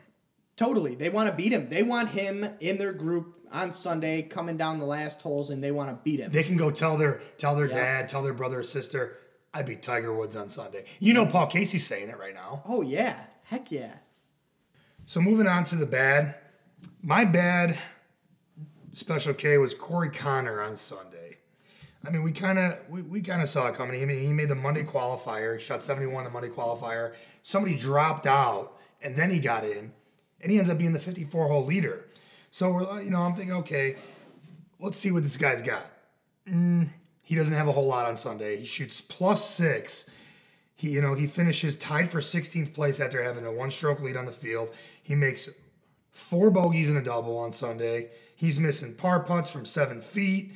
[0.56, 0.94] Totally.
[0.94, 1.70] They want to beat him.
[1.70, 5.72] They want him in their group on Sunday, coming down the last holes, and they
[5.72, 6.32] want to beat him.
[6.32, 7.76] They can go tell their tell their Yeah.
[7.76, 9.18] dad, tell their brother or sister,
[9.54, 10.86] I beat Tiger Woods on Sunday.
[11.00, 12.64] You know Paul Casey's saying it right now.
[12.66, 13.96] oh yeah, heck yeah.
[15.06, 16.36] So moving on to the bad.
[17.02, 17.78] My bad
[18.94, 21.38] special K was Corey Conners on Sunday.
[22.06, 24.02] I mean, we kind of we, we kind of saw it coming.
[24.02, 25.58] I mean, he made the Monday qualifier.
[25.58, 27.14] He shot 71 the Monday qualifier.
[27.44, 29.94] Somebody dropped out, and then he got in,
[30.42, 32.06] and he ends up being the 54 hole leader.
[32.52, 33.96] So we're like, you know, I'm thinking, okay,
[34.80, 35.86] let's see what this guy's got.
[36.48, 36.90] Mm,
[37.24, 38.58] he doesn't have a whole lot on Sunday.
[38.58, 40.10] He shoots plus six.
[40.76, 44.26] He, you know, he finishes tied for 16th place after having a one-stroke lead on
[44.26, 44.70] the field.
[45.02, 45.50] He makes
[46.12, 48.10] four bogeys and a double on Sunday.
[48.36, 50.52] He's missing par putts from seven feet.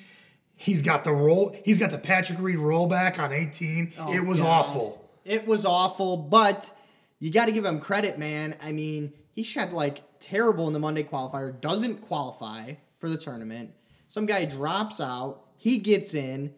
[0.56, 1.56] He's got the roll.
[1.64, 3.94] He's got the Patrick Reed rollback on 18.
[4.10, 4.50] it was Oh, God.
[4.60, 5.10] awful.
[5.24, 6.72] It was awful, but
[7.20, 8.56] you got to give him credit, man.
[8.62, 13.72] I mean, he shot like terrible in the Monday qualifier, doesn't qualify for the tournament.
[14.08, 16.54] Some guy drops out, he gets in,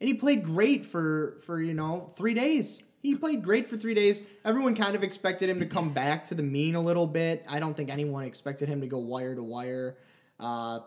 [0.00, 2.84] and he played great for for you know three days.
[3.02, 4.22] He played great for three days.
[4.44, 7.44] Everyone kind of expected him to come back to the mean a little bit.
[7.48, 9.96] I don't think anyone expected him to go wire to wire,
[10.40, 10.80] uh,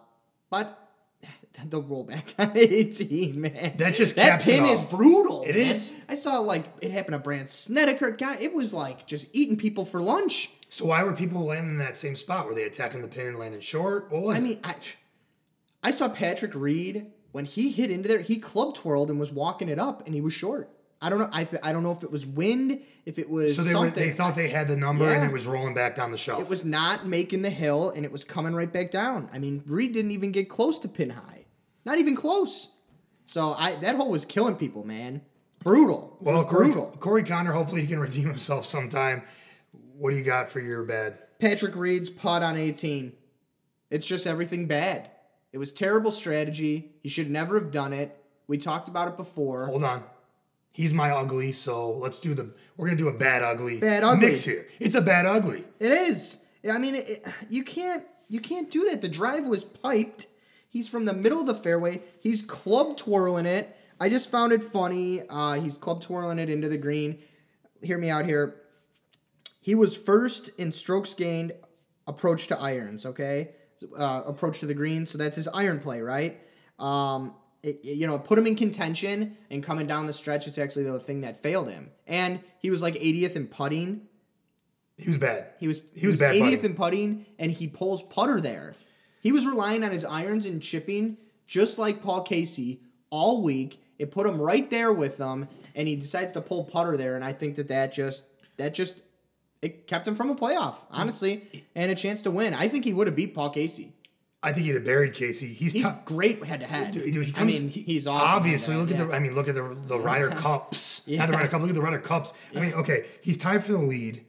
[0.49, 0.85] but.
[1.65, 3.73] The rollback on 18, man.
[3.75, 5.43] That just that pin is brutal.
[5.43, 5.67] It man.
[5.67, 5.93] is.
[6.07, 8.11] I saw like it happened to Brandt Snedeker.
[8.11, 10.51] God, it was like just eating people for lunch.
[10.69, 12.45] So why were people landing in that same spot?
[12.47, 14.09] Were they attacking the pin and landing short?
[14.09, 14.43] What was I it?
[14.43, 14.75] mean, I,
[15.83, 18.21] I saw Patrick Reed when he hit into there.
[18.21, 20.71] He club twirled and was walking it up, and he was short.
[21.01, 21.29] I don't know.
[21.31, 24.09] I, I don't know if it was wind, if it was So they were, they
[24.09, 26.41] thought they had the number and it was rolling back down the shelf.
[26.41, 29.29] it was not making the hill, and it was coming right back down.
[29.31, 31.45] I mean, Reed didn't even get close to pin high,
[31.85, 32.71] not even close.
[33.25, 35.21] So I that hole was killing people, man.
[35.63, 36.17] Brutal.
[36.19, 36.95] Well, Corey, brutal.
[36.99, 37.53] Corey Conners.
[37.53, 39.23] Hopefully he can redeem himself sometime.
[39.97, 41.17] What do you got for your bad?
[41.39, 43.13] Patrick Reed's putt on 18.
[43.89, 45.09] It's just everything bad.
[45.51, 46.91] It was terrible strategy.
[47.01, 48.15] He should never have done it.
[48.47, 49.65] We talked about it before.
[49.67, 50.03] Hold on.
[50.71, 52.51] He's my ugly, so let's do the.
[52.77, 53.79] We're gonna do a bad ugly.
[53.79, 54.27] Bad ugly.
[54.27, 54.67] mix here.
[54.79, 55.63] It's a bad ugly.
[55.79, 56.45] It is.
[56.71, 59.01] I mean, it, it- you can't you can't do that.
[59.01, 60.27] The drive was piped.
[60.69, 62.01] He's from the middle of the fairway.
[62.21, 63.75] He's club twirling it.
[63.99, 65.21] I just found it funny.
[65.27, 67.17] Uh, he's club twirling it into the green.
[67.81, 68.55] Hear me out here.
[69.62, 71.51] He was first in strokes gained,
[72.07, 73.05] approach to irons.
[73.05, 73.49] Okay,
[73.97, 75.05] uh, approach to the green.
[75.05, 76.39] So that's his iron play, right?
[76.79, 80.47] Um, it, you know, put him in contention and coming down the stretch.
[80.47, 81.91] It's actually the thing that failed him.
[82.07, 84.07] And he was like 80th in putting.
[84.97, 85.47] He was bad.
[85.59, 86.65] He was He was bad 80th putting.
[86.65, 88.75] in putting, and he pulls putter there.
[89.21, 93.81] He was relying on his irons and chipping, just like Paul Casey, all week.
[93.97, 97.15] It put him right there with them, and he decides to pull putter there.
[97.15, 99.01] And I think that that just that just
[99.61, 100.87] it kept him from a playoff, mm.
[100.91, 102.53] honestly, and a chance to win.
[102.53, 103.93] I think he would have beat Paul Casey.
[104.41, 105.47] I think he'd have buried Casey.
[105.47, 106.93] He's, He's great head to head.
[106.93, 108.37] Dude, dude, he I comes, mean, he's awesome.
[108.37, 109.15] Obviously, look head-to-head, at the.
[109.17, 111.05] I mean, look at the the Ryder Cups.
[111.07, 111.39] Not the Yeah.
[111.39, 111.61] Ryder Cup.
[111.61, 112.33] Look at the Ryder Cups.
[112.55, 114.23] I mean, okay, he's tied for the lead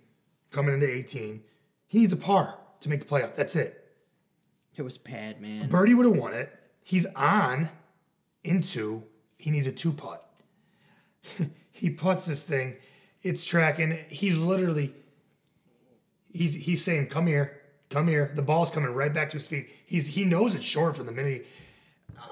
[0.51, 1.43] coming into 18.
[1.87, 3.37] He needs a par to make the playoff.
[3.37, 3.77] That's it.
[4.77, 5.69] It was bad, man.
[5.69, 6.53] Birdie would have won it.
[6.83, 7.69] He's on
[8.43, 9.05] into.
[9.39, 10.25] He needs a two putt.
[11.71, 12.75] he puts this thing.
[13.23, 13.97] It's tracking.
[14.09, 14.93] He's literally.
[16.33, 19.69] He's he's saying, "Come here, come here." The ball's coming right back to his feet.
[19.85, 21.47] He's he knows it's short from the minute.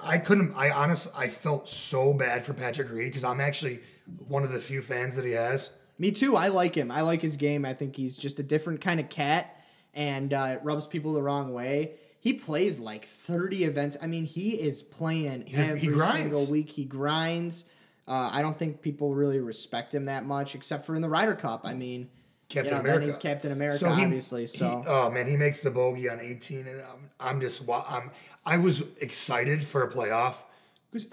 [0.02, 0.54] I couldn't.
[0.54, 3.80] I honestly, I felt so bad for Patrick Reed because I'm actually
[4.26, 5.76] one of the few fans that he has.
[5.98, 6.36] Me too.
[6.36, 6.90] I like him.
[6.90, 7.64] I like his game.
[7.64, 9.60] I think he's just a different kind of cat,
[9.94, 11.94] and uh, it rubs people the wrong way.
[12.20, 13.96] He plays like thirty events.
[14.00, 16.70] I mean, he is playing every he single week.
[16.70, 17.68] He grinds.
[18.06, 21.34] Uh, I don't think people really respect him that much, except for in the Ryder
[21.34, 21.62] Cup.
[21.64, 22.08] I mean,
[22.48, 23.00] Captain you know, America.
[23.00, 24.46] Then he's Captain America, he- obviously.
[24.46, 28.10] So he- oh man, he makes the bogey on 18, and I'm, I'm just I'm
[28.46, 30.36] I was excited for a playoff.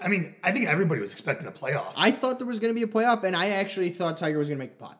[0.02, 1.92] I mean, I think everybody was expecting a playoff.
[1.98, 4.48] I thought there was going to be a playoff, and I actually thought Tiger was
[4.48, 4.98] going to make the putt.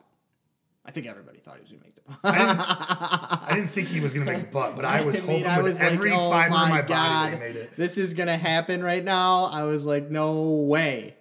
[0.85, 2.19] I think everybody thought he was going to make the putt.
[2.23, 5.25] I didn't, I didn't think he was going to make the putt, but I was
[5.27, 7.39] mean, hoping I with like, every "Oh fiber my of my body God, that he
[7.39, 7.75] made it.
[7.75, 9.45] This is gonna happen right now.
[9.45, 11.15] I was like, no way.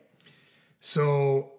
[0.80, 1.52] So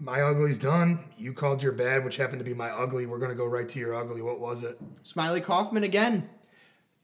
[0.00, 1.00] my ugly's done.
[1.16, 3.06] You called your bad, which happened to be my ugly.
[3.06, 4.22] We're going to go right to your ugly.
[4.22, 4.78] What was it?
[5.02, 6.28] Smylie Kaufman again.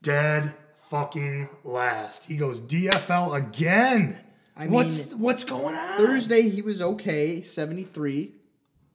[0.03, 0.55] Dead
[0.89, 2.27] fucking last.
[2.29, 4.19] He goes DFL again.
[4.57, 5.97] I what's mean, what's going on?
[5.99, 8.35] Thursday he was okay, seventy three.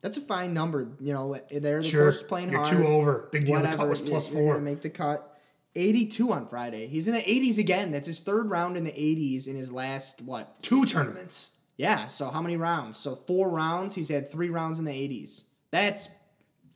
[0.02, 1.36] That's a fine number, you know.
[1.52, 2.70] There, the Sure, course playing you're hard.
[2.78, 3.28] two over.
[3.34, 3.56] Big deal.
[3.56, 3.78] The Whatever.
[3.78, 4.54] cut was plus you're four.
[4.54, 5.38] gonna make the cut.
[5.76, 6.88] Eighty two on Friday.
[6.88, 7.92] He's in the eighties again.
[7.92, 10.62] That's his third round in the eighties in his last what?
[10.62, 11.52] Two tournaments.
[11.80, 12.08] Yeah.
[12.08, 12.98] So how many rounds?
[12.98, 13.96] So four rounds.
[13.96, 15.46] He's had three rounds in the eighties.
[15.72, 16.10] That's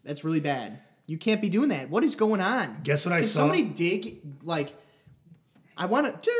[0.05, 0.79] that's really bad.
[1.07, 1.89] You can't be doing that.
[1.89, 2.77] What is going on?
[2.83, 3.39] Guess what I Can saw?
[3.39, 4.73] somebody dig like?
[5.75, 6.31] I want to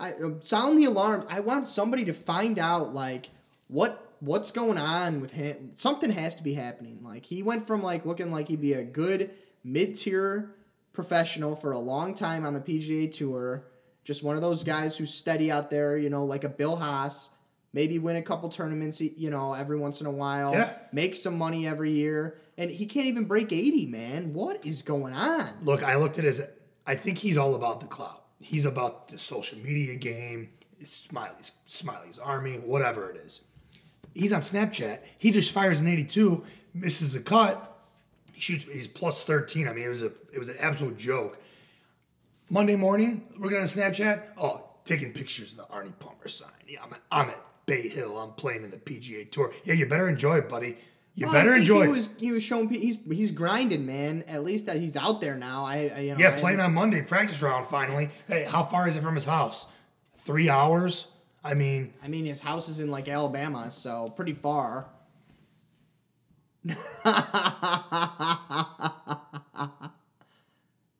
[0.00, 1.26] I um, sound the alarm.
[1.28, 3.28] I want somebody to find out like
[3.68, 5.72] what what's going on with him.
[5.74, 7.00] Something has to be happening.
[7.02, 10.54] Like he went from like looking like he'd be a good mid tier
[10.94, 13.66] professional for a long time on the PGA Tour,
[14.02, 15.98] just one of those guys who's steady out there.
[15.98, 17.28] You know, like a Bill Haas.
[17.74, 20.52] Maybe win a couple tournaments, you know, every once in a while.
[20.52, 20.74] Yeah.
[20.92, 23.86] Make some money every year, and he can't even break eighty.
[23.86, 25.48] Man, what is going on?
[25.62, 26.42] Look, I looked at his.
[26.86, 28.24] I think he's all about the clout.
[28.40, 30.50] He's about the social media game,
[30.82, 33.46] Smylie's Smylie's army, whatever it is.
[34.14, 34.98] He's on Snapchat.
[35.16, 37.74] He just fires an 82, misses the cut.
[38.32, 38.64] He shoots.
[38.64, 39.66] He's plus 13.
[39.66, 41.38] I mean, it was a it was an absolute joke.
[42.50, 44.24] Monday morning, we're gonna Snapchat.
[44.36, 46.50] Oh, taking pictures of the Arnie Palmer sign.
[46.68, 48.18] Yeah, I'm, I'm at Bay Hill.
[48.18, 49.52] I'm playing in the PGA Tour.
[49.64, 50.76] Yeah, you better enjoy it, buddy.
[51.14, 54.24] You Well, better enjoy He was he was showing he's he's grinding, man.
[54.28, 55.64] At least that he's out there now.
[55.64, 58.08] I, I you know, Yeah, I- playing on Monday, practice round finally.
[58.26, 59.66] Hey, how far is it from his house?
[60.16, 61.12] Three hours?
[61.44, 64.86] I mean, I mean, his house is in like Alabama, so pretty far.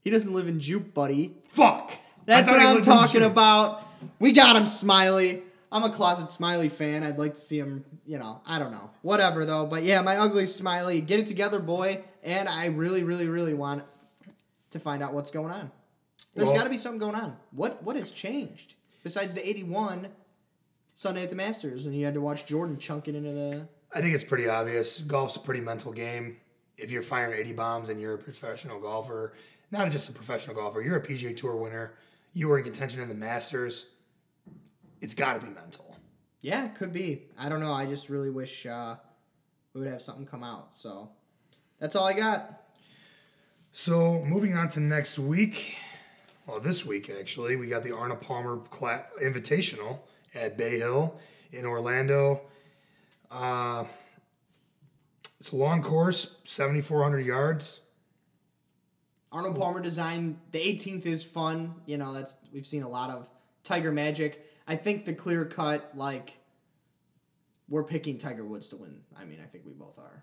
[0.03, 1.37] he doesn't live in Jupe, buddy.
[1.48, 1.92] fuck.
[2.25, 3.85] That's what I'm talking about.
[4.20, 5.42] We got him, Smylie.
[5.73, 7.03] I'm a closet Smylie fan.
[7.03, 8.91] I'd like to see him, you know, I don't know.
[9.01, 9.67] Whatever, though.
[9.67, 11.05] But yeah, my ugly Smylie.
[11.05, 12.03] Get it together, boy.
[12.23, 13.83] And I really, really, really want
[14.71, 15.73] to find out what's going on.
[16.35, 17.37] There's Well- got to be something going on.
[17.53, 18.75] What What has changed?
[19.03, 20.09] Besides the 81
[20.95, 23.67] Sunday at the Masters, and you had to watch Jordan chunking into the.
[23.95, 25.01] I think it's pretty obvious.
[25.01, 26.37] Golf's a pretty mental game.
[26.77, 29.33] If you're firing 80 bombs and you're a professional golfer,
[29.71, 31.95] not just a professional golfer, you're a PGA Tour winner,
[32.35, 33.89] you were in contention in the Masters,
[35.03, 35.97] it's got to be mental.
[36.41, 37.25] Yeah, it could be.
[37.38, 37.73] I don't know.
[37.73, 38.97] I just really wish uh,
[39.75, 40.73] we would have something come out.
[40.73, 41.11] So
[41.79, 42.62] that's all I got.
[43.73, 45.77] So moving on to next week,
[46.47, 49.99] well, this week actually, we got the Arna Palmer Cla- Invitational
[50.35, 51.19] at Bay Hill
[51.53, 52.43] in Orlando.
[53.31, 53.85] Uh,
[55.41, 57.81] it's a long course, 7,400 yards.
[59.33, 60.38] Arnold Palmer design.
[60.53, 61.75] The 18th is fun.
[61.87, 63.31] You know, that's we've seen a lot of
[63.65, 64.47] Tiger Magic.
[64.66, 66.38] I think the clear cut, like,
[67.68, 69.01] we're picking Tiger Woods to win.
[69.18, 70.22] I mean, I think we both are.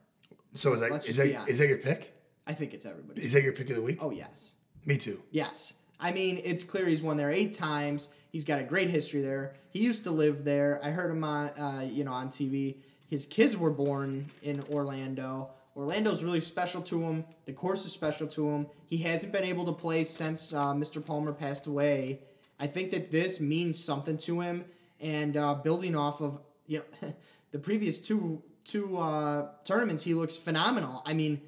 [0.56, 2.14] So is that is that is that your pick?
[2.48, 3.22] I think it's everybody.
[3.24, 4.00] Is that your pick of the week?
[4.02, 5.22] Oh yes, Me too.
[5.32, 5.82] yes.
[6.00, 8.14] I mean, it's clear he's won there eight times.
[8.32, 9.54] He's got a great history there.
[9.70, 10.80] He used to live there.
[10.82, 12.78] I heard him on, uh, you know, on TV.
[13.10, 15.50] His kids were born in Orlando.
[15.76, 17.26] Orlando's really special to him.
[17.46, 18.68] The course is special to him.
[18.88, 21.06] He hasn't been able to play since uh, Mr.
[21.06, 22.22] Palmer passed away.
[22.60, 24.66] I think that this means something to him,
[25.00, 27.14] and uh, building off of you know
[27.52, 31.02] the previous two two uh, tournaments, he looks phenomenal.
[31.06, 31.42] I mean,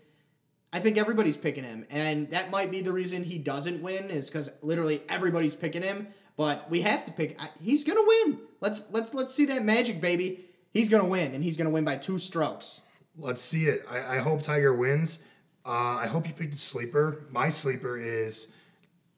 [0.73, 4.29] I think everybody's picking him, and that might be the reason he doesn't win is
[4.29, 6.07] because literally everybody's picking him.
[6.37, 7.39] But we have to pick.
[7.41, 8.39] I- He's gonna win.
[8.61, 10.45] Let's let's let's see that magic, baby.
[10.71, 12.81] He's gonna win, and he's gonna win by two strokes.
[13.17, 13.83] Let's see it.
[13.89, 15.21] I, I hope Tiger wins.
[15.65, 15.69] Uh,
[15.99, 17.25] I hope you picked a sleeper.
[17.29, 18.51] My sleeper is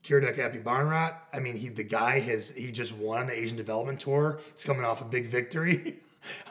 [0.03, 1.15] Kiradech Aphibarnrat.
[1.31, 4.39] I mean, he the guy has he just won the Asian Development Tour.
[4.51, 5.95] He's coming off a big victory.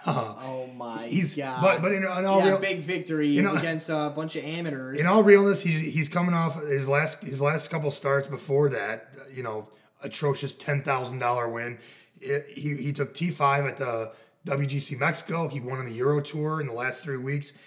[0.05, 1.62] Uh, Oh my he's god!
[1.62, 5.01] but but in, in all yeah, real, big victory know- against a bunch of amateurs.
[5.01, 9.09] in all realness, he's he's coming off his last his last couple starts before that.
[9.35, 9.69] You know,
[10.03, 11.79] atrocious ten thousand dollar win.
[12.21, 14.12] It- he he took T five at the
[14.45, 15.49] WGC Mexico.
[15.49, 17.59] He won on the Euro Tour in the last three weeks.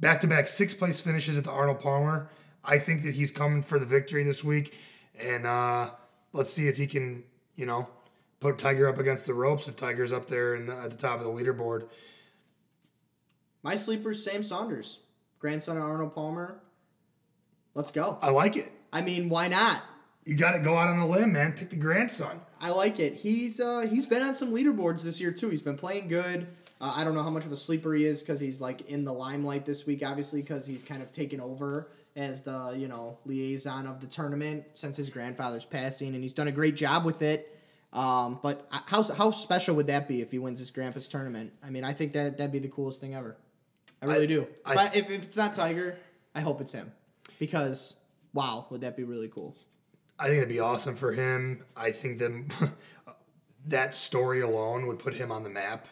[0.00, 2.28] Back to back six place finishes at the Arnold Palmer.
[2.64, 4.74] I think that he's coming for the victory this week,
[5.18, 5.90] and uh,
[6.32, 7.24] let's see if he can
[7.56, 7.88] you know
[8.40, 9.68] put Tiger up against the ropes.
[9.68, 11.88] If Tiger's up there in the, at the top of the leaderboard,
[13.62, 15.00] My sleeper's Sam Saunders,
[15.38, 16.60] grandson of Arnold Palmer.
[17.74, 18.18] Let's go.
[18.22, 18.70] I like it.
[18.92, 19.82] I mean, why not?
[20.24, 21.52] You got to go out on a limb, man.
[21.52, 22.40] Pick the grandson.
[22.60, 23.14] I like it.
[23.14, 25.50] He's uh, he's been on some leaderboards this year too.
[25.50, 26.46] He's been playing good.
[26.80, 29.04] Uh, I don't know how much of a sleeper he is because he's like in
[29.04, 33.18] the limelight this week, obviously because he's kind of taken over as the you know
[33.24, 37.22] liaison of the tournament since his grandfather's passing, and he's done a great job with
[37.22, 37.50] it.
[37.92, 41.52] Um, but how how special would that be if he wins his grandpa's tournament?
[41.64, 43.36] I mean, I think that that'd be the coolest thing ever.
[44.02, 44.42] I really I- do.
[44.42, 45.96] If, I- I, if, if it's not Tiger,
[46.34, 46.92] I hope it's him
[47.38, 47.96] because
[48.32, 49.56] wow, would that be really cool?
[50.18, 51.64] I think it'd be awesome for him.
[51.76, 52.72] I think that
[53.66, 55.88] that story alone would put him on the map.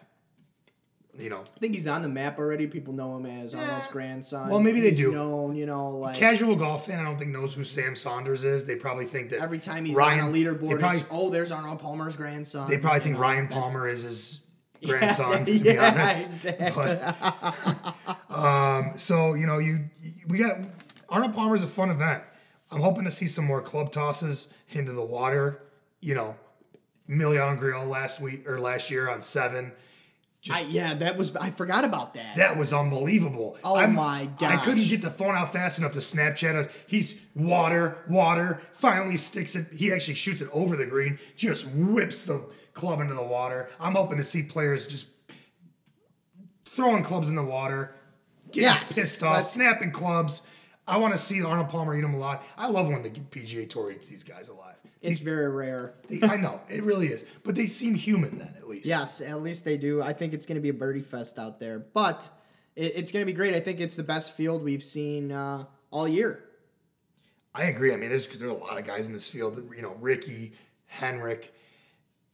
[1.19, 2.67] You know, I think he's on the map already.
[2.67, 4.49] People know him as Arnold's grandson.
[4.49, 5.13] Well, maybe they He's do.
[5.13, 8.65] Known, you know, like casual golf fan, I don't think knows who Sam Saunders is.
[8.65, 11.53] They probably think that every time he's Ryan, on a leaderboard, probably, it's, oh, there's
[11.53, 12.71] Arnold Palmer's grandson.
[12.71, 14.47] they probably think know, Ryan Palmer is his
[14.87, 15.41] grandson.
[15.41, 16.99] to be yeah, honest, exactly.
[18.31, 19.81] but um, so you know, you
[20.29, 20.61] we got
[21.11, 22.23] Arnold Palmer's a fun event.
[22.71, 25.63] I'm hoping to see some more club tosses into the water.
[26.01, 26.37] You know,
[27.07, 29.73] Emiliano Grillo last week or last year on seven.
[30.51, 31.37] I, yeah, that was.
[31.37, 32.37] I forgot about that.
[32.37, 33.57] That was unbelievable.
[33.63, 34.51] Oh my god!
[34.53, 36.85] I couldn't get the phone out fast enough to Snapchat us.
[36.89, 38.61] He's water, water.
[38.73, 39.69] Finally sticks it.
[39.73, 41.19] He actually shoots it over the green.
[41.37, 43.71] Just whips the club into the water.
[43.79, 45.11] I'm hoping to see players just
[46.65, 47.95] throwing clubs in the water,
[48.47, 50.49] getting Yes, pissed off, snapping clubs.
[50.89, 52.41] I want to see Arnold Palmer eat them alive.
[52.59, 54.72] I love when the PGA Tour eats these guys alive.
[55.03, 55.95] It's very rare.
[56.09, 58.87] They, I know it really is, but they seem human then at least.
[58.87, 60.01] Yes, at least they do.
[60.01, 62.31] I think it's going to be a birdie fest out there, but
[62.77, 63.55] it, it's going to be great.
[63.55, 66.45] I think it's the best field we've seen uh, all year.
[67.55, 67.93] I agree.
[67.93, 69.61] I mean, there's there's a lot of guys in this field.
[69.75, 70.53] You know, Rickie,
[70.87, 71.53] Henrik.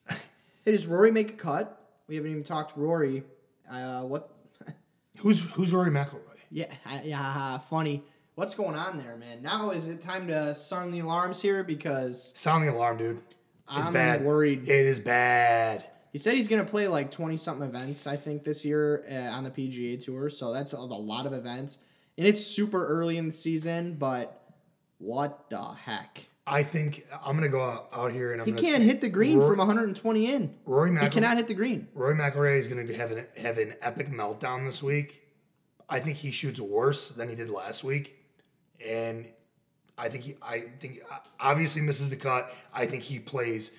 [0.09, 1.81] Hey, does Rory make a cut?
[2.07, 3.25] We haven't even talked Rory.
[3.71, 4.31] Uh, what?
[5.19, 6.21] Who's who's Rory McIlroy?
[6.51, 6.67] Yeah,
[7.05, 8.05] yeah, funny.
[8.39, 9.43] What's going on there, man?
[9.43, 13.17] Now is it time to sound the alarms here because Sound the alarm, dude.
[13.17, 14.25] It's I'm bad.
[14.25, 14.69] worried.
[14.69, 15.85] It is bad.
[16.13, 18.07] he said he's gonna play like twenty something events.
[18.07, 21.33] I think this year uh, on the PGA Tour, so that's a, a lot of
[21.33, 21.81] events,
[22.17, 23.95] and it's super early in the season.
[23.95, 24.41] But
[24.99, 26.29] what the heck?
[26.47, 29.39] I think I'm gonna go out, out here and I'm He can't hit the green
[29.39, 30.55] Rory, from 120 in.
[30.65, 31.11] Rory He McIlroy.
[31.11, 31.89] cannot hit the green.
[31.93, 35.25] Rory McIlroy is gonna have an have an epic meltdown this week.
[35.89, 38.18] I think he shoots worse than he did last week,
[38.87, 39.27] and
[39.97, 41.01] I think he I think
[41.41, 42.53] obviously misses the cut.
[42.73, 43.77] I think he plays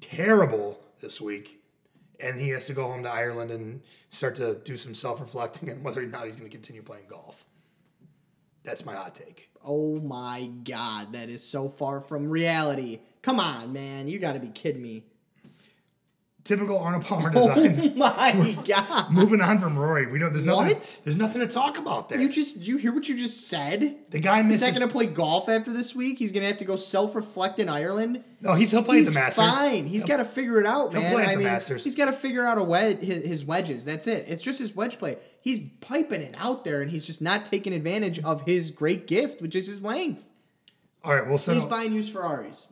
[0.00, 1.62] terrible this week,
[2.20, 5.70] and he has to go home to Ireland and start to do some self reflecting
[5.70, 7.44] on whether or not he's going to continue playing golf.
[8.64, 9.50] That's my hot take.
[9.64, 13.00] Oh my god, that is so far from reality.
[13.22, 15.04] Come on, man, you got to be kidding me.
[16.48, 17.92] Typical Arnold Palmer oh design.
[17.94, 19.12] Oh my god.
[19.12, 20.32] Moving on from Rory, we don't.
[20.32, 20.68] There's nothing.
[20.76, 20.98] What?
[21.04, 22.18] There's nothing to talk about there.
[22.18, 23.96] You just you hear what you just said?
[24.10, 24.68] the guy He's misses.
[24.72, 26.18] not going to play golf after this week.
[26.18, 28.24] He's going to have to go self-reflect in Ireland.
[28.40, 29.44] no, he's he'll play He's at the Masters.
[29.44, 29.86] fine.
[29.86, 31.02] He's got to figure it out, man.
[31.02, 31.84] He'll play at I the mean, Masters.
[31.84, 33.84] He's got to figure out a wed his, his wedges.
[33.84, 34.24] That's it.
[34.28, 35.18] It's just his wedge play.
[35.42, 39.42] He's piping it out there, and he's just not taking advantage of his great gift,
[39.42, 40.27] which is his length.
[41.08, 42.68] All right, we'll He's buying used Ferraris.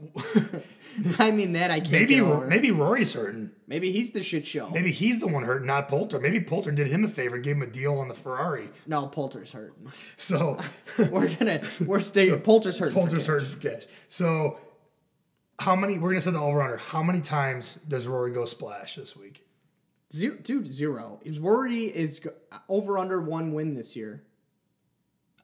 [1.19, 3.51] I mean that I can't Maybe maybe Rory's hurting.
[3.67, 4.69] Maybe he's the shit show.
[4.69, 6.21] Maybe he's the one hurt, not Poulter.
[6.21, 8.69] Maybe Poulter did him a favor and gave him a deal on the Ferrari.
[8.87, 9.91] No, Poulter's hurting.
[10.17, 10.59] So
[10.99, 12.29] We're gonna we're staying.
[12.29, 12.93] So, Poulter's hurting.
[12.95, 13.85] Poulter's hurting for cash.
[14.09, 14.59] So
[15.59, 15.99] how many?
[15.99, 16.77] We're gonna set the over under.
[16.77, 19.47] How many times does Rory go splash this week?
[20.13, 21.21] Zero, dude, zero.
[21.25, 22.29] Is worry is
[22.69, 24.25] over under one win this year.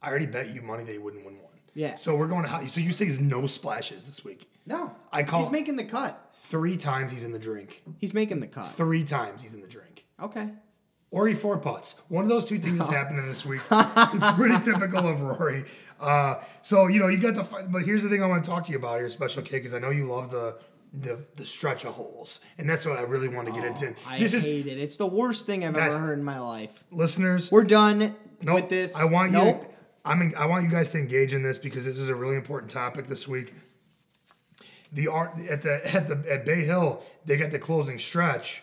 [0.02, 1.51] I already bet you money they wouldn't win one.
[1.74, 1.94] Yeah.
[1.96, 2.68] So we're going to.
[2.68, 4.48] So you say there's no splashes this week.
[4.66, 6.18] No, I call- He's making the cut.
[6.34, 7.82] Three times he's in the drink.
[7.98, 8.68] He's making the cut.
[8.68, 10.04] Three times he's in the drink.
[10.22, 10.50] Okay.
[11.10, 12.00] or he four putts.
[12.08, 13.60] One of those two things is happening this week.
[13.70, 15.64] it's pretty typical of Rory.
[16.00, 17.44] Uh, so you know you got the.
[17.44, 19.56] fi- But here's the thing I want to talk to you about here, Special K,
[19.58, 20.56] because I know you love the
[20.94, 23.94] the the stretch of holes, and that's what I really want to get into.
[24.06, 24.78] I This is hate it.
[24.78, 26.84] It's the worst thing I've Guys, ever heard in my life.
[26.92, 27.50] listeners.
[27.50, 28.14] We're done
[28.44, 28.54] Nope.
[28.54, 28.96] with this.
[28.96, 29.38] I want you.
[29.38, 29.71] Nope.
[30.04, 30.22] I'm.
[30.22, 32.70] en- I want you guys to engage in this because this is a really important
[32.70, 33.54] topic this week.
[34.92, 38.62] The art at the at the at Bay Hill, they got the closing stretch.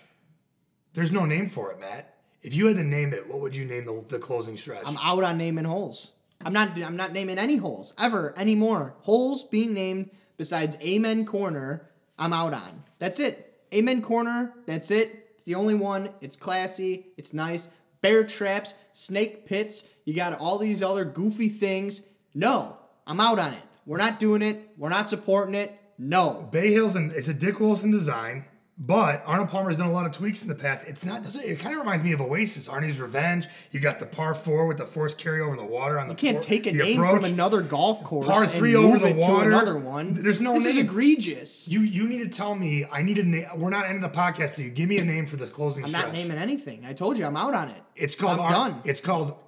[0.94, 2.16] There's no name for it, Matt.
[2.42, 4.84] If you had to name it, what would you name the, the closing stretch?
[4.86, 6.14] I'm out on naming holes.
[6.44, 6.78] I'm not.
[6.82, 8.96] I'm not naming any holes ever anymore.
[9.02, 12.84] Holes being named besides Amen Corner, I'm out on.
[12.98, 13.62] That's it.
[13.74, 14.54] Amen Corner.
[14.66, 15.28] That's it.
[15.36, 16.10] It's the only one.
[16.22, 17.08] It's classy.
[17.18, 17.70] It's nice.
[18.02, 19.88] Bear traps, snake pits.
[20.06, 22.06] You got all these other goofy things.
[22.34, 23.62] No, I'm out on it.
[23.86, 24.70] We're not doing it.
[24.78, 25.80] We're not supporting it.
[25.98, 26.48] No.
[26.52, 28.46] Bay Hill's and it's a Dick Wilson design,
[28.82, 30.88] but Arnold Palmer's done a lot of tweaks in the past.
[30.88, 31.26] It's not.
[31.36, 33.46] It kind of reminds me of Oasis, Arnie's Revenge.
[33.72, 36.14] You got the par four with the forced carry over the water on the.
[36.14, 37.24] You can't take a name approach.
[37.24, 39.50] from another golf course Par three over the water.
[39.50, 40.14] another one.
[40.14, 41.68] There's no This is egregious.
[41.68, 42.86] You you need to tell me.
[42.90, 43.46] I need a name.
[43.58, 44.52] We're not ending the podcast.
[44.52, 46.06] So you give me a name for the closing I'm stretch.
[46.06, 46.86] not naming anything.
[46.86, 47.82] I told you I'm out on it.
[47.98, 48.40] It's called.
[48.40, 48.82] I'm Ar- done.
[48.86, 49.44] It's called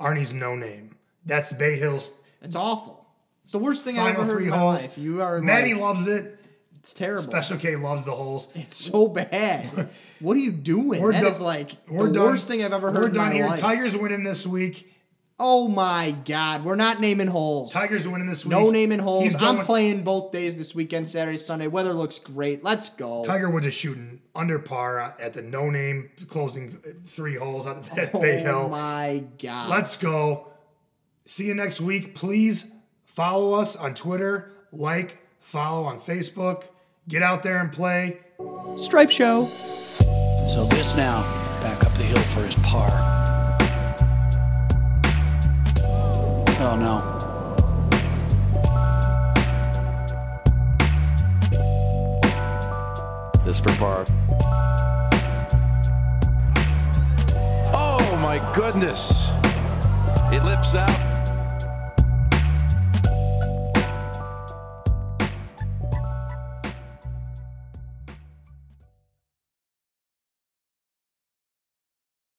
[0.00, 0.96] Arnie's No Name.
[1.24, 2.10] That's Bay Hills
[2.42, 3.06] It's awful.
[3.42, 4.82] It's the worst thing I've ever heard three in my holes.
[4.82, 4.98] life.
[4.98, 6.38] You are Maddie like, loves it.
[6.80, 7.22] It's terrible.
[7.22, 8.50] Special K loves the holes.
[8.56, 9.88] It's so bad.
[10.20, 11.00] what are you doing?
[11.00, 12.22] We're That done- is like we're the done.
[12.24, 13.46] worst thing I've ever heard We're done here.
[13.46, 13.60] life.
[13.60, 14.86] Tigers winning this week.
[15.38, 17.72] oh my god, we're not naming holes.
[17.72, 18.50] Tigers winning this week.
[18.50, 19.24] no naming holes.
[19.24, 21.66] He's I'm going- playing both days this weekend, Saturday, Sunday.
[21.66, 22.62] Weather looks great.
[22.64, 23.22] Let's go.
[23.24, 28.12] Tiger Woods is shooting under par at the no name closing three holes at, at
[28.20, 28.64] Bay Hill.
[28.66, 29.68] oh my god.
[29.70, 30.48] Let's go.
[31.26, 32.14] See you next week.
[32.14, 32.74] Please
[33.04, 36.64] follow us on Twitter, like, follow on Facebook.
[37.08, 38.18] Get out there and play.
[38.76, 39.46] Stripe Show.
[39.46, 41.22] So this now,
[41.62, 42.88] back up the hill for his par.
[46.62, 47.16] Oh no.
[53.44, 54.04] This for par.
[57.72, 59.26] Oh my goodness.
[60.32, 61.09] It lips out.